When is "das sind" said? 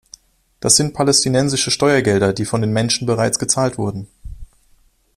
0.61-0.95